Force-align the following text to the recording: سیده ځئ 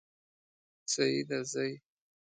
سیده 0.93 1.39
ځئ 1.51 1.71